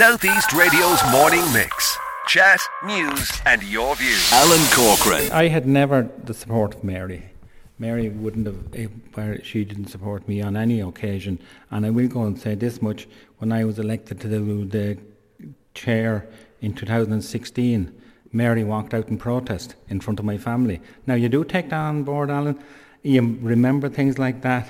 Southeast 0.00 0.54
Radio's 0.54 0.98
morning 1.12 1.42
mix. 1.52 1.98
Chat, 2.26 2.58
news, 2.86 3.30
and 3.44 3.62
your 3.62 3.94
views. 3.96 4.32
Alan 4.32 4.66
Corcoran. 4.72 5.30
I 5.30 5.48
had 5.48 5.66
never 5.66 6.08
the 6.24 6.32
support 6.32 6.76
of 6.76 6.82
Mary. 6.82 7.32
Mary 7.78 8.08
wouldn't 8.08 8.46
have, 8.46 8.90
where 9.12 9.44
she 9.44 9.62
didn't 9.62 9.88
support 9.88 10.26
me 10.26 10.40
on 10.40 10.56
any 10.56 10.80
occasion. 10.80 11.38
And 11.70 11.84
I 11.84 11.90
will 11.90 12.08
go 12.08 12.22
and 12.22 12.38
say 12.40 12.54
this 12.54 12.80
much: 12.80 13.08
when 13.40 13.52
I 13.52 13.66
was 13.66 13.78
elected 13.78 14.22
to 14.22 14.28
the, 14.28 14.38
the 14.38 14.96
chair 15.74 16.26
in 16.62 16.72
2016, 16.72 17.92
Mary 18.32 18.64
walked 18.64 18.94
out 18.94 19.08
in 19.08 19.18
protest 19.18 19.74
in 19.90 20.00
front 20.00 20.18
of 20.18 20.24
my 20.24 20.38
family. 20.38 20.80
Now 21.06 21.14
you 21.14 21.28
do 21.28 21.44
take 21.44 21.68
that 21.68 21.76
on 21.76 22.04
board, 22.04 22.30
Alan. 22.30 22.58
You 23.02 23.36
remember 23.42 23.90
things 23.90 24.18
like 24.18 24.40
that, 24.40 24.66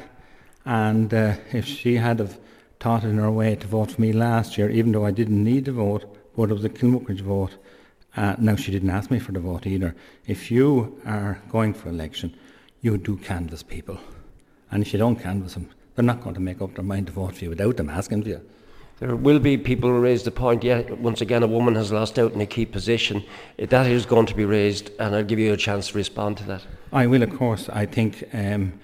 and 0.64 1.14
uh, 1.14 1.36
if 1.52 1.66
she 1.66 1.98
had 1.98 2.18
have 2.18 2.36
in 2.84 3.18
her 3.18 3.30
way 3.30 3.56
to 3.56 3.66
vote 3.66 3.90
for 3.92 4.00
me 4.00 4.12
last 4.12 4.56
year, 4.56 4.70
even 4.70 4.92
though 4.92 5.04
I 5.04 5.10
didn't 5.10 5.44
need 5.44 5.66
the 5.66 5.72
vote, 5.72 6.04
but 6.36 6.50
it 6.50 6.54
was 6.54 6.64
a 6.64 6.70
Kilmuckridge 6.70 7.21
vote. 7.21 7.57
Uh, 8.16 8.34
now 8.38 8.57
she 8.57 8.72
didn't 8.72 8.90
ask 8.90 9.11
me 9.11 9.18
for 9.18 9.32
the 9.32 9.40
vote 9.40 9.66
either. 9.66 9.94
If 10.26 10.50
you 10.50 11.00
are 11.04 11.40
going 11.50 11.74
for 11.74 11.90
election, 11.90 12.35
you 12.80 12.96
do 12.96 13.16
canvass 13.18 13.62
people, 13.62 13.98
and 14.71 14.82
if 14.82 14.93
you 14.93 14.98
don't 14.98 15.16
canvass 15.16 15.54
them, 15.54 15.68
they're 15.94 16.04
not 16.04 16.22
going 16.22 16.35
to 16.35 16.40
make 16.40 16.62
up 16.62 16.74
their 16.74 16.85
mind 16.85 17.08
to 17.08 17.12
vote 17.12 17.36
for 17.36 17.44
you 17.44 17.50
without 17.50 17.76
them 17.76 17.90
asking 17.90 18.22
for 18.22 18.29
you. 18.30 18.40
There 19.00 19.16
will 19.16 19.38
be 19.38 19.57
people 19.57 19.88
who 19.88 19.99
raise 19.99 20.24
the 20.24 20.30
point, 20.30 20.62
yeah, 20.62 20.82
once 20.93 21.21
again, 21.21 21.43
a 21.43 21.46
woman 21.46 21.74
has 21.74 21.90
lost 21.90 22.18
out 22.18 22.32
in 22.32 22.40
a 22.40 22.46
key 22.46 22.66
position. 22.66 23.24
That 23.58 23.86
is 23.86 24.04
going 24.07 24.26
to 24.26 24.35
be 24.35 24.44
raised, 24.44 24.90
and 24.99 25.14
I'll 25.14 25.24
give 25.24 25.38
you 25.38 25.52
a 25.52 25.57
chance 25.57 25.88
to 25.88 25.96
respond 25.96 26.36
to 26.38 26.44
that. 26.44 26.62
I 26.93 27.07
will, 27.07 27.22
of 27.22 27.35
course. 27.36 27.68
I 27.71 27.86
think 27.86 28.24
um, 28.35 28.74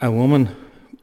a 0.00 0.10
woman, 0.10 0.56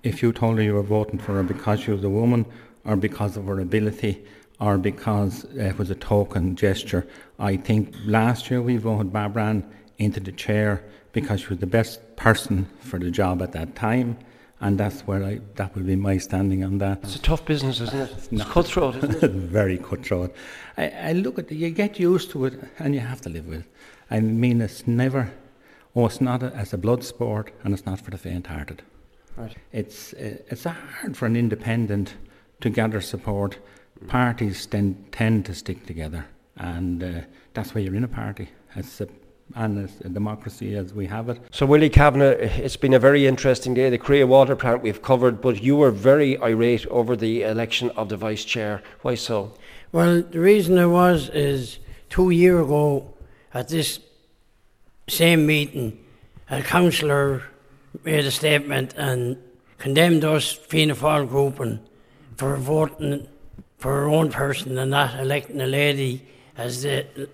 if 0.04 0.22
you 0.22 0.32
told 0.34 0.58
her 0.58 0.64
you 0.64 0.74
were 0.74 0.84
voting 0.84 1.20
for 1.20 1.34
her 1.34 1.44
because 1.44 1.82
she 1.82 1.92
was 1.92 2.04
a 2.04 2.10
woman 2.10 2.46
or 2.86 2.96
because 2.96 3.38
of 3.38 3.46
her 3.46 3.60
ability 3.60 4.24
or 4.60 4.78
because 4.78 5.46
it 5.56 5.78
was 5.78 5.90
a 5.90 5.96
token 5.96 6.56
gesture, 6.56 7.08
I 7.40 7.58
think 7.58 7.94
last 8.06 8.50
year 8.50 8.62
we 8.62 8.78
voted 8.78 9.14
Barbara 9.14 9.64
into 9.98 10.20
the 10.20 10.32
chair 10.32 10.84
because 11.14 11.42
she 11.42 11.48
was 11.48 11.60
the 11.60 11.68
best 11.68 12.16
person 12.16 12.68
for 12.80 13.00
the 13.00 13.12
job 13.12 13.42
at 13.42 13.52
that 13.52 13.76
time 13.76 14.18
and 14.62 14.78
that's 14.78 15.02
where 15.02 15.24
I 15.24 15.42
that 15.56 15.76
would 15.76 15.88
be 15.88 15.96
my 15.96 16.18
standing 16.18 16.64
on 16.64 16.78
that. 16.78 17.00
It's 17.04 17.16
a 17.16 17.20
tough 17.22 17.44
business, 17.46 17.82
isn't 17.82 18.00
it? 18.00 18.30
It's 18.32 18.44
cutthroat, 18.46 18.96
isn't 18.98 19.24
it? 19.24 19.32
Very 19.60 19.78
cutthroat. 19.78 20.34
I, 20.78 20.90
I 20.90 21.12
look 21.14 21.40
at 21.40 21.52
it, 21.52 21.56
you 21.56 21.72
get 21.72 22.00
used 22.00 22.30
to 22.32 22.46
it, 22.46 22.54
and 22.80 22.94
you 22.94 23.02
have 23.02 23.22
to 23.22 23.30
live 23.30 23.48
with 23.48 23.62
it. 23.62 23.66
I 24.10 24.20
mean, 24.20 24.62
it's 24.62 24.88
never, 24.88 25.34
oh, 25.96 26.06
it's 26.06 26.22
not 26.22 26.44
a, 26.44 26.54
as 26.56 26.74
a 26.74 26.78
blood 26.78 27.04
sport, 27.04 27.52
and 27.64 27.74
it's 27.74 27.86
not 27.86 28.00
for 28.02 28.12
the 28.12 28.18
faint-hearted. 28.18 28.84
Right. 29.38 29.56
It's 29.72 30.14
uh, 30.14 30.38
it's 30.50 30.64
hard 30.64 31.16
for 31.16 31.26
an 31.26 31.36
independent 31.36 32.16
to 32.62 32.70
gather 32.70 33.02
support. 33.02 33.58
Parties 34.08 34.66
then 34.66 35.06
tend 35.12 35.46
to 35.46 35.54
stick 35.54 35.86
together, 35.86 36.26
and 36.58 37.04
uh, 37.04 37.22
that's 37.54 37.76
why 37.76 37.82
you're 37.82 37.96
in 37.96 38.04
a 38.04 38.08
party. 38.08 38.50
It's 38.76 39.00
a 39.02 39.08
and 39.56 39.90
a 40.04 40.10
democracy 40.10 40.76
as 40.76 40.94
we 40.94 41.08
have 41.08 41.30
it. 41.30 41.40
So, 41.52 41.66
Willie 41.66 41.90
Kavanagh, 41.90 42.38
it's 42.40 42.78
been 42.78 42.94
a 42.94 43.00
very 43.00 43.28
interesting 43.28 43.74
day. 43.74 43.90
The 43.90 43.98
Korea 43.98 44.28
water 44.28 44.56
plant 44.56 44.82
we've 44.82 45.02
covered, 45.02 45.42
but 45.42 45.62
you 45.62 45.76
were 45.76 45.92
very 45.92 46.38
irate 46.42 46.86
over 46.88 47.16
the 47.16 47.44
election 47.44 47.90
of 47.92 48.10
the 48.10 48.18
vice 48.18 48.46
chair. 48.46 48.82
Why 49.02 49.16
so? 49.16 49.54
Well, 49.92 50.22
the 50.22 50.40
reason 50.40 50.78
I 50.78 50.86
was 50.86 51.30
is 51.30 51.80
two 52.10 52.30
years 52.30 52.66
ago 52.66 53.14
at 53.54 53.70
this 53.70 54.00
same 55.10 55.46
meeting, 55.46 56.04
a 56.50 56.62
councillor 56.62 57.44
made 58.04 58.26
a 58.26 58.32
statement 58.32 58.94
and 58.98 59.38
condemned 59.78 60.24
us, 60.24 60.52
Fianna 60.52 60.96
Fáil 60.96 61.28
group, 61.28 61.60
and 61.60 61.80
for 62.38 62.56
voting 62.56 63.28
for 63.78 63.94
our 63.94 64.10
own 64.10 64.32
person 64.32 64.78
and 64.78 64.92
not 64.92 65.20
electing 65.20 65.62
a 65.62 65.68
lady 65.68 66.26
as 66.58 66.84
the 66.84 67.30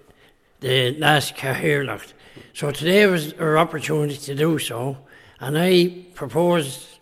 the 0.60 0.98
last 0.98 1.36
Cathaoirleach. 1.36 2.14
So 2.54 2.72
today 2.72 3.06
was 3.06 3.34
our 3.34 3.58
opportunity 3.58 4.18
to 4.18 4.36
do 4.36 4.58
so, 4.58 4.98
and 5.40 5.58
I 5.58 6.06
proposed 6.16 7.00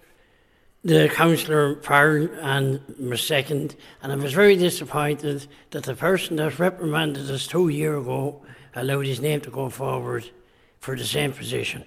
the 0.83 1.09
councillor 1.09 1.81
Farrell 1.81 2.29
and 2.41 2.81
my 2.99 3.16
second, 3.16 3.75
and 4.03 4.11
I 4.11 4.16
was 4.16 4.33
very 4.33 4.55
disappointed 4.55 5.47
that 5.72 5.83
the 5.83 5.95
person 5.95 6.35
that 6.35 6.59
reprimanded 6.59 7.31
us 7.31 7.47
two 7.47 7.69
years 7.69 8.01
ago 8.01 8.43
allowed 8.75 9.05
his 9.05 9.22
name 9.22 9.41
to 9.41 9.49
go 9.49 9.69
forward 9.69 10.29
for 10.79 10.95
the 10.95 11.05
same 11.05 11.31
position. 11.31 11.85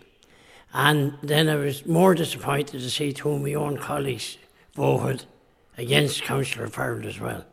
And 0.73 1.17
then 1.23 1.49
I 1.49 1.57
was 1.57 1.87
more 1.87 2.15
disappointed 2.15 2.81
to 2.81 2.91
see 2.91 3.13
two 3.13 3.31
of 3.31 3.43
my 3.43 3.55
own 3.55 3.79
colleagues 3.79 4.39
voted 4.75 5.25
against 5.77 6.23
Councillor 6.23 6.69
Farrell 6.69 7.07
as 7.07 7.19
well. 7.19 7.45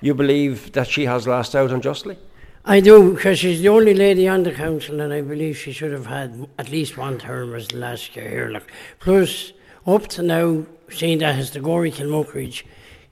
You 0.00 0.14
believe 0.14 0.72
that 0.72 0.88
she 0.88 1.06
has 1.06 1.26
lost 1.26 1.54
out 1.54 1.70
unjustly? 1.70 2.18
I 2.66 2.80
do, 2.80 3.14
because 3.14 3.38
she's 3.38 3.60
the 3.60 3.68
only 3.68 3.94
lady 3.94 4.26
on 4.26 4.42
the 4.42 4.52
council, 4.52 5.00
and 5.00 5.12
I 5.12 5.20
believe 5.20 5.56
she 5.56 5.72
should 5.72 5.92
have 5.92 6.06
had 6.06 6.48
at 6.58 6.70
least 6.70 6.96
one 6.96 7.18
term 7.18 7.54
as 7.54 7.68
the 7.68 7.76
last 7.76 8.16
year 8.16 8.28
here. 8.28 8.48
Look. 8.48 8.70
Plus, 9.00 9.52
up 9.86 10.08
to 10.08 10.22
now, 10.22 10.64
seeing 10.90 11.18
that 11.18 11.38
as 11.38 11.50
the 11.50 11.60
Gorey 11.60 11.92
Kilmuckridge, 11.92 12.62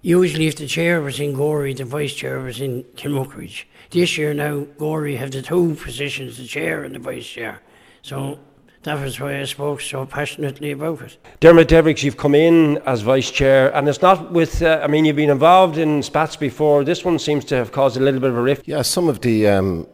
usually 0.00 0.46
if 0.46 0.56
the 0.56 0.66
chair 0.66 1.02
was 1.02 1.20
in 1.20 1.34
Gorey, 1.34 1.74
the 1.74 1.84
vice 1.84 2.14
chair 2.14 2.40
was 2.40 2.62
in 2.62 2.84
Kilmuckridge. 2.96 3.64
This 3.90 4.16
year 4.16 4.32
now, 4.32 4.60
Gorey 4.78 5.16
have 5.16 5.32
the 5.32 5.42
two 5.42 5.74
positions, 5.74 6.38
the 6.38 6.46
chair 6.46 6.82
and 6.82 6.94
the 6.94 6.98
vice 6.98 7.26
chair. 7.26 7.60
So 8.00 8.38
that 8.82 9.00
was 9.00 9.20
why 9.20 9.40
I 9.40 9.44
spoke 9.44 9.80
so 9.80 10.06
passionately 10.06 10.72
about 10.72 11.02
it. 11.02 11.16
Dermot 11.40 11.68
Devereux, 11.68 11.94
you've 11.98 12.16
come 12.16 12.34
in 12.34 12.78
as 12.78 13.02
vice 13.02 13.30
chair, 13.30 13.74
and 13.74 13.88
it's 13.88 14.02
not 14.02 14.32
with. 14.32 14.62
Uh, 14.62 14.80
I 14.82 14.86
mean, 14.88 15.04
you've 15.04 15.16
been 15.16 15.30
involved 15.30 15.78
in 15.78 16.02
spats 16.02 16.36
before. 16.36 16.84
This 16.84 17.04
one 17.04 17.18
seems 17.18 17.44
to 17.46 17.56
have 17.56 17.72
caused 17.72 17.96
a 17.96 18.00
little 18.00 18.20
bit 18.20 18.30
of 18.30 18.36
a 18.36 18.42
rift. 18.42 18.66
Yeah, 18.66 18.82
some 18.82 19.08
of 19.08 19.20
the 19.20 19.48
um, 19.48 19.86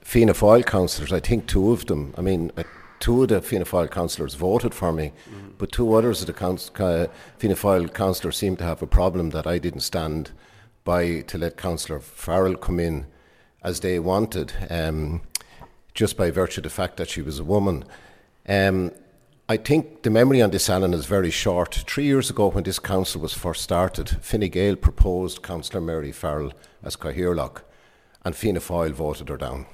Fianna 0.00 0.32
Fáil 0.32 0.64
councillors, 0.64 1.12
I 1.12 1.20
think 1.20 1.46
two 1.46 1.70
of 1.70 1.86
them. 1.86 2.14
I 2.16 2.22
mean, 2.22 2.50
uh, 2.56 2.62
two 2.98 3.22
of 3.22 3.28
the 3.28 3.42
Fianna 3.42 3.64
Fáil 3.64 3.90
councillors 3.90 4.34
voted 4.34 4.74
for 4.74 4.92
me, 4.92 5.12
mm. 5.30 5.52
but 5.58 5.72
two 5.72 5.94
others 5.94 6.20
of 6.20 6.26
the 6.26 6.32
council, 6.32 6.74
uh, 6.78 7.06
Fianna 7.38 7.56
Fáil 7.56 7.92
councillors 7.92 8.36
seemed 8.36 8.58
to 8.58 8.64
have 8.64 8.82
a 8.82 8.86
problem 8.86 9.30
that 9.30 9.46
I 9.46 9.58
didn't 9.58 9.80
stand 9.80 10.30
by 10.84 11.20
to 11.20 11.38
let 11.38 11.56
Councillor 11.56 12.00
Farrell 12.00 12.56
come 12.56 12.80
in 12.80 13.06
as 13.62 13.80
they 13.80 13.98
wanted, 13.98 14.52
um, 14.70 15.20
just 15.94 16.16
by 16.16 16.30
virtue 16.30 16.60
of 16.60 16.64
the 16.64 16.70
fact 16.70 16.96
that 16.96 17.10
she 17.10 17.22
was 17.22 17.38
a 17.38 17.44
woman. 17.44 17.84
Um, 18.48 18.92
I 19.48 19.56
think 19.56 20.02
the 20.02 20.10
memory 20.10 20.40
on 20.40 20.50
this, 20.50 20.70
Alan, 20.70 20.94
is 20.94 21.06
very 21.06 21.30
short. 21.30 21.82
Three 21.86 22.04
years 22.04 22.30
ago, 22.30 22.50
when 22.50 22.64
this 22.64 22.78
council 22.78 23.20
was 23.20 23.32
first 23.32 23.62
started, 23.62 24.08
Fine 24.22 24.48
Gael 24.48 24.76
proposed 24.76 25.42
Councillor 25.42 25.80
Mary 25.80 26.12
Farrell 26.12 26.52
as 26.82 26.96
Cathaoirleach, 26.96 27.62
and 28.24 28.36
Fianna 28.36 28.60
Fáil 28.60 28.92
voted 28.92 29.28
her 29.28 29.36
down. 29.36 29.66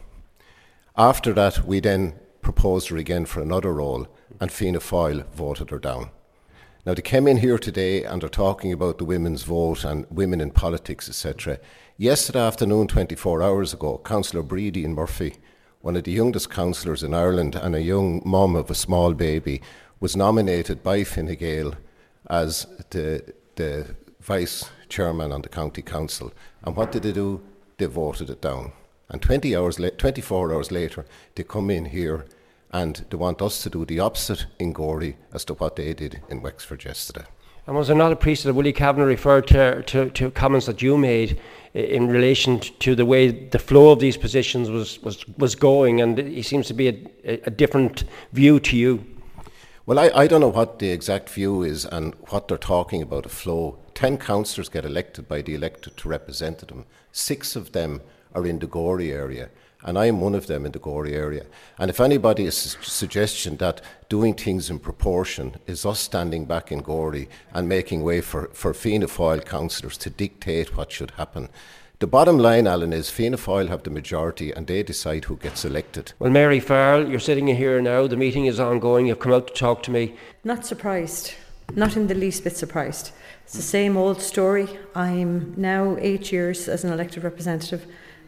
After 0.96 1.34
that, 1.34 1.66
we 1.66 1.80
then 1.80 2.14
proposed 2.40 2.88
her 2.88 2.96
again 2.96 3.26
for 3.26 3.42
another 3.42 3.74
role, 3.74 4.06
and 4.40 4.50
Fianna 4.50 4.80
Fáil 4.80 5.26
voted 5.34 5.68
her 5.70 5.78
down. 5.78 6.10
Now, 6.86 6.94
they 6.94 7.02
came 7.02 7.28
in 7.28 7.38
here 7.38 7.58
today 7.58 8.02
and 8.02 8.24
are 8.24 8.28
talking 8.28 8.72
about 8.72 8.96
the 8.96 9.04
women's 9.04 9.42
vote 9.42 9.84
and 9.84 10.06
women 10.08 10.40
in 10.40 10.52
politics, 10.52 11.08
etc. 11.08 11.58
Yesterday 11.98 12.40
afternoon, 12.40 12.86
24 12.86 13.42
hours 13.42 13.74
ago, 13.74 14.00
Councillor 14.04 14.42
Bridín 14.42 14.94
Murphy 14.94 15.34
one 15.80 15.96
of 15.96 16.04
the 16.04 16.12
youngest 16.12 16.50
councillors 16.50 17.02
in 17.02 17.14
Ireland 17.14 17.54
and 17.54 17.74
a 17.74 17.82
young 17.82 18.22
mum 18.24 18.56
of 18.56 18.70
a 18.70 18.74
small 18.74 19.14
baby, 19.14 19.62
was 20.00 20.16
nominated 20.16 20.82
by 20.82 21.04
Fine 21.04 21.34
Gael 21.36 21.74
as 22.28 22.66
the, 22.90 23.34
the 23.54 23.94
vice 24.20 24.68
chairman 24.88 25.32
on 25.32 25.42
the 25.42 25.48
county 25.48 25.82
council. 25.82 26.32
And 26.62 26.76
what 26.76 26.92
did 26.92 27.02
they 27.04 27.12
do? 27.12 27.40
They 27.78 27.86
voted 27.86 28.30
it 28.30 28.42
down. 28.42 28.72
And 29.08 29.22
20 29.22 29.54
hours 29.54 29.78
la- 29.78 29.90
24 29.90 30.52
hours 30.52 30.70
later, 30.70 31.06
they 31.34 31.44
come 31.44 31.70
in 31.70 31.86
here 31.86 32.26
and 32.72 33.04
they 33.08 33.16
want 33.16 33.40
us 33.40 33.62
to 33.62 33.70
do 33.70 33.84
the 33.84 34.00
opposite 34.00 34.46
in 34.58 34.72
Gorey 34.72 35.16
as 35.32 35.44
to 35.46 35.54
what 35.54 35.76
they 35.76 35.94
did 35.94 36.22
in 36.28 36.42
Wexford 36.42 36.84
yesterday. 36.84 37.26
And 37.66 37.74
was 37.74 37.88
there 37.88 37.96
not 37.96 38.12
a 38.12 38.16
priest 38.16 38.44
that 38.44 38.54
Willie 38.54 38.72
Kavanagh 38.72 39.06
referred 39.06 39.48
to, 39.48 39.82
to, 39.82 40.10
to 40.10 40.30
comments 40.30 40.66
that 40.66 40.82
you 40.82 40.96
made 40.96 41.40
in 41.74 42.08
relation 42.08 42.60
to 42.60 42.94
the 42.94 43.04
way 43.04 43.28
the 43.28 43.58
flow 43.58 43.90
of 43.90 43.98
these 43.98 44.16
positions 44.16 44.70
was, 44.70 45.02
was, 45.02 45.26
was 45.36 45.56
going, 45.56 46.00
and 46.00 46.16
he 46.16 46.42
seems 46.42 46.68
to 46.68 46.74
be 46.74 46.88
a, 47.24 47.40
a 47.46 47.50
different 47.50 48.04
view 48.32 48.60
to 48.60 48.76
you. 48.76 49.04
Well, 49.84 49.98
I, 49.98 50.10
I 50.14 50.26
don't 50.26 50.40
know 50.40 50.48
what 50.48 50.78
the 50.78 50.90
exact 50.90 51.28
view 51.28 51.62
is 51.62 51.84
and 51.84 52.14
what 52.28 52.48
they're 52.48 52.56
talking 52.56 53.02
about 53.02 53.26
a 53.26 53.28
flow. 53.28 53.78
Ten 53.94 54.16
councillors 54.16 54.68
get 54.68 54.84
elected 54.84 55.28
by 55.28 55.42
the 55.42 55.54
electorate 55.54 55.96
to 55.98 56.08
represent 56.08 56.66
them. 56.66 56.86
Six 57.10 57.56
of 57.56 57.72
them 57.72 58.00
are 58.34 58.46
in 58.46 58.60
the 58.60 58.66
Gorey 58.66 59.12
area 59.12 59.50
and 59.86 59.96
I 59.96 60.06
am 60.06 60.20
one 60.20 60.34
of 60.34 60.48
them 60.48 60.66
in 60.66 60.72
the 60.72 60.78
Gorey 60.78 61.14
area. 61.14 61.46
And 61.78 61.88
if 61.88 62.00
anybody 62.00 62.44
is 62.44 62.76
suggestion 62.82 63.56
that 63.58 63.80
doing 64.08 64.34
things 64.34 64.68
in 64.68 64.80
proportion 64.80 65.56
is 65.66 65.86
us 65.86 66.00
standing 66.00 66.44
back 66.44 66.70
in 66.70 66.80
Gorey 66.80 67.28
and 67.54 67.68
making 67.68 68.02
way 68.02 68.20
for, 68.20 68.48
for 68.52 68.74
Fianna 68.74 69.06
Fáil 69.06 69.44
councillors 69.44 69.96
to 69.98 70.10
dictate 70.10 70.76
what 70.76 70.92
should 70.92 71.12
happen, 71.12 71.48
the 71.98 72.06
bottom 72.06 72.36
line, 72.36 72.66
Alan, 72.66 72.92
is 72.92 73.08
Fianna 73.08 73.38
Fáil 73.38 73.68
have 73.68 73.84
the 73.84 73.90
majority 73.90 74.52
and 74.52 74.66
they 74.66 74.82
decide 74.82 75.24
who 75.24 75.36
gets 75.36 75.64
elected. 75.64 76.12
Well, 76.18 76.30
Mary 76.30 76.60
Farrell, 76.60 77.08
you're 77.08 77.18
sitting 77.20 77.46
here 77.46 77.80
now. 77.80 78.06
The 78.06 78.18
meeting 78.18 78.44
is 78.44 78.60
ongoing. 78.60 79.06
You've 79.06 79.20
come 79.20 79.32
out 79.32 79.46
to 79.46 79.54
talk 79.54 79.82
to 79.84 79.90
me. 79.90 80.14
Not 80.44 80.66
surprised. 80.66 81.32
not 81.74 81.96
in 81.96 82.06
the 82.06 82.14
least 82.14 82.44
bit 82.44 82.56
surprised. 82.56 83.12
It's 83.44 83.54
the 83.54 83.62
same 83.62 83.96
old 83.96 84.20
story. 84.20 84.68
I'm 84.94 85.54
now 85.56 85.96
eight 85.98 86.32
years 86.32 86.68
as 86.68 86.84
an 86.84 86.92
elected 86.92 87.24
representative. 87.24 87.86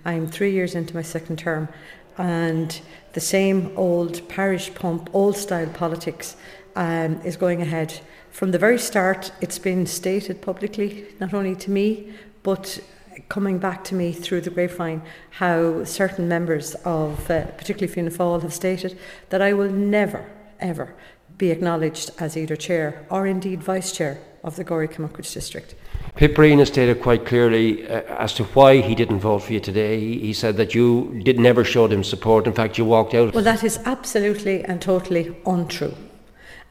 I'm 0.09 0.27
three 0.27 0.53
years 0.53 0.75
into 0.75 0.95
my 0.95 1.03
second 1.03 1.39
term, 1.39 1.69
and 2.17 2.81
the 3.13 3.21
same 3.21 3.73
old 3.77 4.27
parish 4.27 4.73
pump, 4.73 5.11
old 5.13 5.37
style 5.37 5.69
politics 5.69 6.35
um, 6.77 7.21
is 7.27 7.37
going 7.37 7.61
ahead. 7.61 8.01
From 8.31 8.53
the 8.53 8.59
very 8.59 8.79
start, 8.79 9.31
it's 9.43 9.59
been 9.59 9.85
stated 9.85 10.41
publicly, 10.41 11.05
not 11.21 11.35
only 11.35 11.55
to 11.57 11.71
me, 11.71 12.15
but 12.43 12.81
coming 13.29 13.59
back 13.59 13.85
to 13.85 13.95
me 13.95 14.13
through 14.13 14.41
the 14.41 14.49
grapevine 14.49 15.03
how 15.29 15.85
certain 15.85 16.27
members 16.27 16.75
of, 16.87 17.31
uh, 17.31 17.45
particularly 17.59 17.93
Fianna 17.93 18.11
Fáil, 18.11 18.41
have 18.41 18.55
stated 18.55 18.99
that 19.29 19.43
I 19.43 19.53
will 19.53 19.71
never, 19.71 20.25
ever 20.59 20.95
be 21.39 21.51
acknowledged 21.51 22.11
as 22.19 22.37
either 22.37 22.57
chair 22.57 23.07
or 23.11 23.27
indeed 23.27 23.63
vice 23.63 23.93
chair 23.93 24.19
of 24.45 24.57
the 24.57 24.65
Gorey 24.65 24.89
Kilmuckridge 24.89 25.33
district. 25.33 25.75
Pip 26.17 26.35
Breen 26.35 26.59
has 26.59 26.69
stated 26.69 27.01
quite 27.01 27.25
clearly 27.25 27.89
uh, 27.89 28.03
as 28.19 28.35
to 28.35 28.45
why 28.45 28.81
he 28.81 28.95
didn't 28.95 29.21
vote 29.21 29.41
for 29.41 29.53
you 29.53 29.61
today. 29.61 30.01
He, 30.01 30.19
he 30.19 30.33
said 30.33 30.57
that 30.57 30.75
you 30.75 31.21
did 31.25 31.39
never 31.39 31.65
showed 31.65 31.93
him 31.93 32.03
support. 32.03 32.47
In 32.47 32.53
fact, 32.53 32.79
you 32.79 32.85
walked 32.85 33.15
out. 33.15 33.35
Well, 33.35 33.45
that 33.45 33.65
is 33.65 33.79
absolutely 33.85 34.65
and 34.65 34.83
totally 34.83 35.37
untrue. 35.47 35.95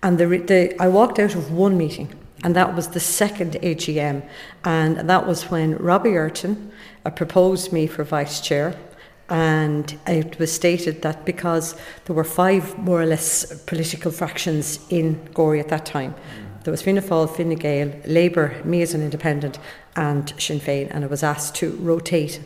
And 0.04 0.18
the, 0.18 0.26
the, 0.26 0.76
I 0.82 0.88
walked 0.90 1.20
out 1.20 1.36
of 1.36 1.52
one 1.52 1.78
meeting, 1.78 2.14
and 2.44 2.56
that 2.56 2.76
was 2.76 2.90
the 2.90 3.00
second 3.00 3.54
AGM, 3.54 4.28
and 4.64 5.10
that 5.10 5.26
was 5.26 5.50
when 5.50 5.76
Robbie 5.78 6.12
Ireton 6.12 6.72
uh, 7.06 7.10
proposed 7.10 7.74
me 7.74 7.88
for 7.88 8.04
vice 8.04 8.42
chair. 8.42 8.76
And 9.30 9.98
it 10.08 10.40
was 10.40 10.52
stated 10.52 11.02
that 11.02 11.26
because 11.26 11.76
there 12.06 12.16
were 12.16 12.24
five 12.24 12.78
more 12.78 13.02
or 13.02 13.06
less 13.06 13.62
political 13.64 14.12
fractions 14.12 14.80
in 14.90 15.24
Gorey 15.34 15.60
at 15.60 15.68
that 15.68 15.86
time, 15.86 16.16
there 16.64 16.72
was 16.72 16.82
Fianna 16.82 17.02
Fáil, 17.02 17.30
Fine 17.30 17.56
Gael, 17.56 17.94
Labour, 18.06 18.62
me 18.66 18.82
as 18.82 18.94
an 18.94 19.02
independent, 19.02 19.58
and 19.96 20.34
Sinn 20.38 20.60
Féin, 20.60 20.90
and 20.92 21.06
I 21.06 21.08
was 21.08 21.24
asked 21.24 21.56
to 21.56 21.72
rotate, 21.78 22.42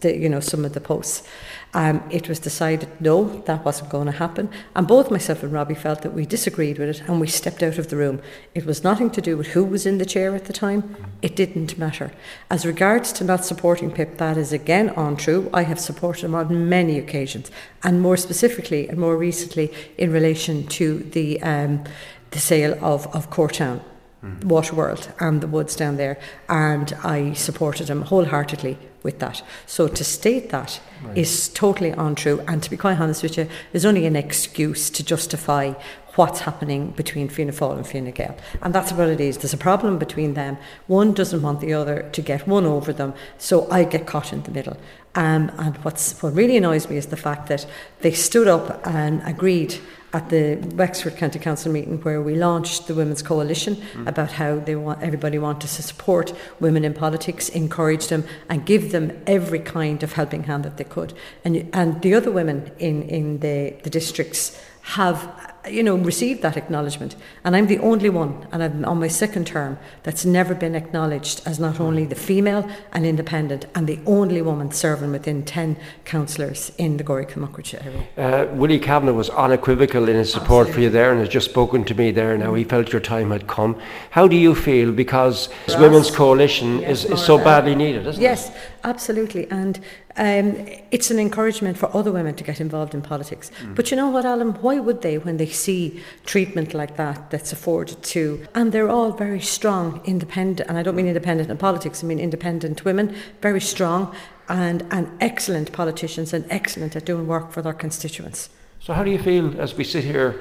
the, 0.00 0.16
you 0.16 0.28
know, 0.28 0.40
some 0.40 0.64
of 0.64 0.72
the 0.72 0.80
posts. 0.80 1.26
Um, 1.74 2.02
it 2.10 2.28
was 2.28 2.38
decided 2.38 2.88
no, 3.00 3.24
that 3.42 3.64
wasn't 3.64 3.90
going 3.90 4.06
to 4.06 4.12
happen, 4.12 4.48
and 4.74 4.88
both 4.88 5.10
myself 5.10 5.42
and 5.42 5.52
Robbie 5.52 5.74
felt 5.74 6.02
that 6.02 6.14
we 6.14 6.24
disagreed 6.24 6.78
with 6.78 6.88
it, 6.88 7.02
and 7.08 7.20
we 7.20 7.26
stepped 7.26 7.62
out 7.62 7.76
of 7.76 7.88
the 7.88 7.96
room. 7.96 8.22
It 8.54 8.64
was 8.64 8.82
nothing 8.82 9.10
to 9.10 9.20
do 9.20 9.36
with 9.36 9.48
who 9.48 9.64
was 9.64 9.84
in 9.84 9.98
the 9.98 10.06
chair 10.06 10.34
at 10.34 10.46
the 10.46 10.52
time. 10.52 10.96
It 11.20 11.36
didn't 11.36 11.76
matter. 11.76 12.12
As 12.50 12.64
regards 12.64 13.12
to 13.14 13.24
not 13.24 13.44
supporting 13.44 13.90
Pip, 13.90 14.16
that 14.16 14.38
is 14.38 14.52
again 14.52 14.88
untrue. 14.96 15.50
I 15.52 15.62
have 15.62 15.80
supported 15.80 16.24
him 16.24 16.34
on 16.34 16.68
many 16.68 16.98
occasions, 16.98 17.50
and 17.82 18.00
more 18.00 18.16
specifically 18.16 18.88
and 18.88 18.98
more 18.98 19.16
recently 19.16 19.72
in 19.98 20.12
relation 20.12 20.66
to 20.68 20.98
the. 20.98 21.42
Um, 21.42 21.84
the 22.30 22.38
sale 22.38 22.76
of, 22.82 23.06
of 23.14 23.30
Courtown. 23.30 23.80
Mm-hmm. 24.26 24.48
Waterworld 24.48 25.12
and 25.20 25.40
the 25.40 25.46
woods 25.46 25.76
down 25.76 25.96
there, 25.96 26.18
and 26.48 26.92
I 27.04 27.32
supported 27.34 27.88
him 27.88 28.02
wholeheartedly 28.02 28.76
with 29.02 29.20
that. 29.20 29.42
So 29.66 29.86
to 29.88 30.04
state 30.04 30.50
that 30.50 30.80
right. 31.04 31.16
is 31.16 31.48
totally 31.48 31.90
untrue, 31.90 32.40
and 32.48 32.62
to 32.62 32.70
be 32.70 32.76
quite 32.76 32.98
honest 32.98 33.22
with 33.22 33.38
you, 33.38 33.48
is 33.72 33.86
only 33.86 34.04
an 34.06 34.16
excuse 34.16 34.90
to 34.90 35.04
justify 35.04 35.74
what's 36.16 36.40
happening 36.40 36.90
between 36.92 37.28
Fianna 37.28 37.52
Fáil 37.52 37.76
and 37.76 37.86
Fine 37.86 38.10
Gael. 38.10 38.36
And 38.62 38.74
that's 38.74 38.92
what 38.92 39.08
it 39.08 39.20
is. 39.20 39.38
There's 39.38 39.52
a 39.52 39.58
problem 39.58 39.98
between 39.98 40.34
them. 40.34 40.56
One 40.86 41.12
doesn't 41.12 41.42
want 41.42 41.60
the 41.60 41.74
other 41.74 42.08
to 42.10 42.22
get 42.22 42.48
one 42.48 42.66
over 42.66 42.92
them, 42.92 43.14
so 43.38 43.70
I 43.70 43.84
get 43.84 44.06
caught 44.06 44.32
in 44.32 44.42
the 44.42 44.50
middle. 44.50 44.76
Um, 45.14 45.52
and 45.58 45.76
what's, 45.84 46.20
what 46.22 46.34
really 46.34 46.56
annoys 46.56 46.88
me 46.90 46.96
is 46.96 47.06
the 47.06 47.16
fact 47.16 47.48
that 47.48 47.66
they 48.00 48.12
stood 48.12 48.48
up 48.48 48.86
and 48.86 49.22
agreed 49.24 49.78
at 50.16 50.30
the 50.30 50.56
Wexford 50.74 51.14
County 51.18 51.38
Council 51.38 51.70
meeting 51.70 52.00
where 52.00 52.22
we 52.22 52.34
launched 52.34 52.86
the 52.86 52.94
Women's 52.94 53.22
Coalition 53.22 53.76
mm. 53.76 54.06
about 54.06 54.32
how 54.32 54.58
they 54.58 54.74
want 54.74 55.02
everybody 55.02 55.38
wanted 55.38 55.68
to 55.68 55.82
support 55.82 56.32
women 56.58 56.86
in 56.86 56.94
politics, 56.94 57.50
encourage 57.50 58.06
them, 58.08 58.24
and 58.48 58.64
give 58.64 58.92
them 58.92 59.12
every 59.26 59.58
kind 59.58 60.02
of 60.02 60.14
helping 60.14 60.44
hand 60.44 60.64
that 60.64 60.78
they 60.78 60.84
could. 60.84 61.12
And 61.44 61.68
and 61.74 62.00
the 62.00 62.14
other 62.14 62.30
women 62.30 62.70
in 62.78 63.02
in 63.02 63.40
the 63.40 63.74
the 63.82 63.90
districts 63.90 64.58
have 64.86 65.56
you 65.68 65.82
know, 65.82 65.96
received 65.96 66.42
that 66.42 66.56
acknowledgement. 66.56 67.16
And 67.44 67.56
I'm 67.56 67.66
the 67.66 67.78
only 67.78 68.08
one, 68.08 68.46
and 68.52 68.62
I'm 68.62 68.84
on 68.84 69.00
my 69.00 69.08
second 69.08 69.46
term, 69.46 69.78
that's 70.02 70.24
never 70.24 70.54
been 70.54 70.74
acknowledged 70.74 71.42
as 71.46 71.58
not 71.58 71.80
only 71.80 72.04
the 72.04 72.14
female 72.14 72.68
and 72.92 73.04
independent, 73.04 73.66
and 73.74 73.86
the 73.86 73.98
only 74.06 74.42
woman 74.42 74.70
serving 74.70 75.12
within 75.12 75.44
10 75.44 75.76
councillors 76.04 76.70
in 76.78 76.96
the 76.96 77.04
Gorey 77.04 77.26
Kilmuckridge 77.26 77.74
area. 77.84 78.06
Uh, 78.16 78.54
Willie 78.54 78.78
Kavanagh 78.78 79.12
was 79.12 79.30
unequivocal 79.30 80.08
in 80.08 80.16
his 80.16 80.32
support 80.32 80.68
Absolutely. 80.68 80.72
for 80.72 80.80
you 80.80 80.90
there 80.90 81.10
and 81.10 81.20
has 81.20 81.28
just 81.28 81.50
spoken 81.50 81.84
to 81.84 81.94
me 81.94 82.10
there 82.10 82.36
now. 82.38 82.54
He 82.54 82.64
felt 82.64 82.92
your 82.92 83.00
time 83.00 83.30
had 83.30 83.46
come. 83.46 83.80
How 84.10 84.28
do 84.28 84.36
you 84.36 84.54
feel? 84.54 84.92
Because 84.92 85.48
this 85.66 85.76
Women's 85.76 86.10
Coalition 86.10 86.80
yes, 86.80 87.04
is, 87.04 87.12
is 87.12 87.24
so 87.24 87.38
badly 87.38 87.74
needed, 87.74 88.06
isn't 88.06 88.22
yes, 88.22 88.50
it? 88.50 88.56
Absolutely. 88.86 89.50
And 89.50 89.78
um, 90.16 90.64
it's 90.92 91.10
an 91.10 91.18
encouragement 91.18 91.76
for 91.76 91.94
other 91.94 92.12
women 92.12 92.36
to 92.36 92.44
get 92.44 92.60
involved 92.60 92.94
in 92.94 93.02
politics. 93.02 93.50
Mm. 93.60 93.74
But 93.74 93.90
you 93.90 93.96
know 93.96 94.08
what, 94.08 94.24
Alan? 94.24 94.52
Why 94.62 94.78
would 94.78 95.02
they 95.02 95.18
when 95.18 95.38
they 95.38 95.48
see 95.48 96.00
treatment 96.24 96.72
like 96.72 96.96
that 96.96 97.30
that's 97.30 97.52
afforded 97.52 98.00
to? 98.14 98.46
And 98.54 98.70
they're 98.70 98.88
all 98.88 99.10
very 99.10 99.40
strong, 99.40 100.00
independent, 100.04 100.68
and 100.68 100.78
I 100.78 100.84
don't 100.84 100.94
mean 100.94 101.08
independent 101.08 101.50
in 101.50 101.58
politics, 101.58 102.04
I 102.04 102.06
mean 102.06 102.20
independent 102.20 102.84
women, 102.84 103.16
very 103.42 103.60
strong 103.60 104.14
and, 104.48 104.86
and 104.92 105.10
excellent 105.20 105.72
politicians 105.72 106.32
and 106.32 106.46
excellent 106.48 106.94
at 106.94 107.04
doing 107.04 107.26
work 107.26 107.50
for 107.50 107.62
their 107.62 107.74
constituents. 107.74 108.50
So, 108.78 108.92
how 108.92 109.02
do 109.02 109.10
you 109.10 109.18
feel 109.18 109.60
as 109.60 109.74
we 109.74 109.82
sit 109.82 110.04
here? 110.04 110.40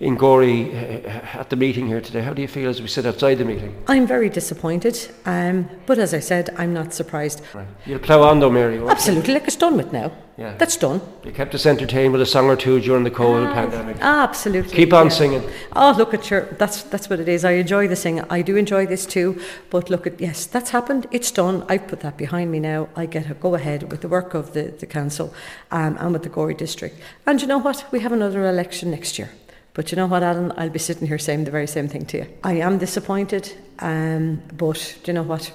In 0.00 0.16
Gorey 0.16 0.74
uh, 0.74 1.10
at 1.40 1.50
the 1.50 1.56
meeting 1.56 1.86
here 1.86 2.00
today. 2.00 2.22
How 2.22 2.32
do 2.32 2.40
you 2.40 2.48
feel 2.48 2.70
as 2.70 2.80
we 2.80 2.88
sit 2.88 3.04
outside 3.04 3.34
the 3.34 3.44
meeting? 3.44 3.74
I'm 3.86 4.06
very 4.06 4.30
disappointed, 4.30 5.10
um, 5.26 5.68
but 5.84 5.98
as 5.98 6.14
I 6.14 6.20
said, 6.20 6.50
I'm 6.56 6.72
not 6.72 6.94
surprised. 6.94 7.42
Right. 7.54 7.66
You'll 7.84 7.98
plough 7.98 8.22
on 8.22 8.40
though, 8.40 8.50
Mary. 8.50 8.78
Absolutely, 8.78 9.34
like 9.34 9.46
it's 9.46 9.56
done 9.56 9.76
with 9.76 9.92
now. 9.92 10.10
Yeah. 10.38 10.56
That's 10.56 10.78
done. 10.78 11.02
You 11.22 11.32
kept 11.32 11.54
us 11.54 11.66
entertained 11.66 12.12
with 12.12 12.22
a 12.22 12.26
song 12.26 12.46
or 12.46 12.56
two 12.56 12.80
during 12.80 13.04
the 13.04 13.10
COVID 13.10 13.48
uh, 13.48 13.52
pandemic. 13.52 13.98
Absolutely. 14.00 14.74
Keep 14.74 14.94
on 14.94 15.06
yeah. 15.06 15.12
singing. 15.12 15.50
Oh, 15.76 15.94
look 15.98 16.14
at 16.14 16.30
your. 16.30 16.46
That's 16.52 16.82
that's 16.84 17.10
what 17.10 17.20
it 17.20 17.28
is. 17.28 17.44
I 17.44 17.52
enjoy 17.52 17.88
the 17.88 17.96
singing. 17.96 18.24
I 18.30 18.40
do 18.40 18.56
enjoy 18.56 18.86
this 18.86 19.04
too. 19.04 19.38
But 19.68 19.90
look 19.90 20.06
at 20.06 20.18
yes, 20.18 20.46
that's 20.46 20.70
happened. 20.70 21.08
It's 21.10 21.30
done. 21.30 21.66
I've 21.68 21.86
put 21.88 22.00
that 22.00 22.16
behind 22.16 22.50
me 22.50 22.58
now. 22.58 22.88
I 22.96 23.04
get 23.04 23.30
a 23.30 23.34
go 23.34 23.54
ahead 23.54 23.90
with 23.90 24.00
the 24.00 24.08
work 24.08 24.32
of 24.32 24.54
the 24.54 24.62
the 24.62 24.86
council 24.86 25.34
um, 25.70 25.98
and 26.00 26.14
with 26.14 26.22
the 26.22 26.30
Gorey 26.30 26.54
district. 26.54 26.98
And 27.26 27.42
you 27.42 27.46
know 27.46 27.58
what? 27.58 27.84
We 27.92 28.00
have 28.00 28.12
another 28.12 28.48
election 28.48 28.90
next 28.90 29.18
year. 29.18 29.28
But 29.74 29.92
you 29.92 29.96
know 29.96 30.06
what, 30.06 30.22
Alan? 30.22 30.52
I'll 30.56 30.70
be 30.70 30.78
sitting 30.78 31.06
here 31.06 31.18
saying 31.18 31.44
the 31.44 31.50
very 31.50 31.66
same 31.66 31.88
thing 31.88 32.04
to 32.06 32.18
you. 32.18 32.26
I 32.42 32.54
am 32.54 32.78
disappointed, 32.78 33.52
um, 33.78 34.42
but 34.56 34.98
do 35.04 35.10
you 35.10 35.14
know 35.14 35.22
what? 35.22 35.52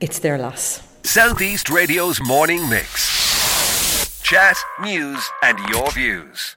It's 0.00 0.20
their 0.20 0.38
loss. 0.38 0.82
Southeast 1.02 1.70
Radio's 1.70 2.20
morning 2.20 2.68
mix. 2.68 4.22
Chat, 4.22 4.56
news, 4.80 5.28
and 5.42 5.58
your 5.70 5.90
views. 5.90 6.56